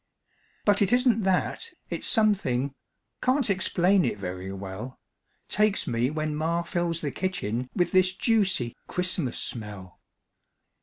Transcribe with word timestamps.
But 0.65 0.81
it 0.81 0.91
isn't 0.91 1.21
that, 1.25 1.69
it's 1.91 2.07
something 2.07 2.73
Can't 3.21 3.51
explain 3.51 4.03
it 4.03 4.17
very 4.17 4.51
well 4.51 4.99
Takes 5.47 5.85
me 5.85 6.09
when 6.09 6.35
ma 6.35 6.63
fills 6.63 7.01
the 7.01 7.11
kitchen 7.11 7.69
With 7.75 7.91
this 7.91 8.11
juicy 8.11 8.75
Christmas 8.87 9.37
smell. 9.37 9.99